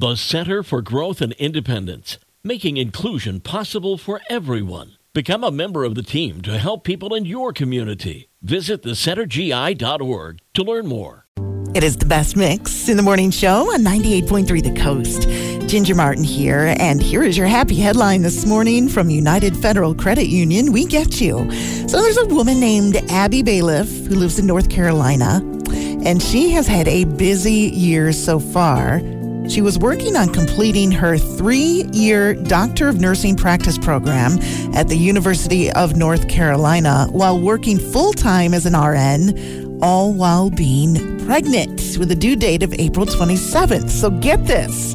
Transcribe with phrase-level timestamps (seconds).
[0.00, 4.96] The Center for Growth and Independence, making inclusion possible for everyone.
[5.12, 8.30] Become a member of the team to help people in your community.
[8.40, 11.26] Visit thecentergi.org to learn more.
[11.74, 15.28] It is the best mix in the morning show on 98.3 The Coast.
[15.68, 20.28] Ginger Martin here, and here is your happy headline this morning from United Federal Credit
[20.28, 20.72] Union.
[20.72, 21.52] We get you.
[21.88, 25.42] So there's a woman named Abby Bailiff who lives in North Carolina,
[26.06, 29.02] and she has had a busy year so far.
[29.50, 34.38] She was working on completing her three year Doctor of Nursing practice program
[34.76, 40.50] at the University of North Carolina while working full time as an RN, all while
[40.50, 43.90] being pregnant with a due date of April 27th.
[43.90, 44.94] So get this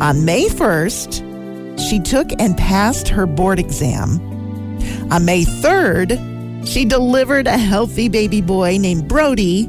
[0.00, 4.20] on May 1st, she took and passed her board exam.
[5.10, 9.66] On May 3rd, she delivered a healthy baby boy named Brody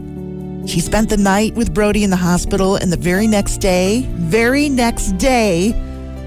[0.66, 4.70] she spent the night with Brody in the hospital, and the very next day, very
[4.70, 5.74] next day,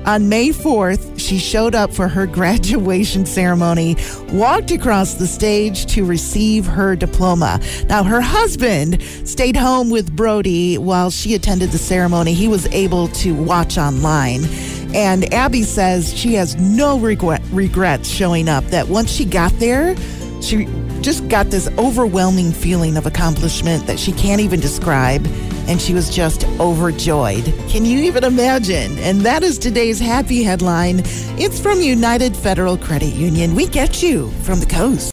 [0.06, 3.96] on May 4th, she showed up for her graduation ceremony,
[4.32, 7.60] walked across the stage to receive her diploma.
[7.86, 12.32] Now, her husband stayed home with Brody while she attended the ceremony.
[12.32, 14.44] He was able to watch online.
[14.94, 19.94] And Abby says she has no regret, regrets showing up, that once she got there,
[20.40, 20.66] she
[21.02, 25.26] just got this overwhelming feeling of accomplishment that she can't even describe.
[25.66, 27.44] And she was just overjoyed.
[27.68, 28.98] Can you even imagine?
[28.98, 31.02] And that is today's happy headline.
[31.38, 33.54] It's from United Federal Credit Union.
[33.54, 35.08] We get you from the coast.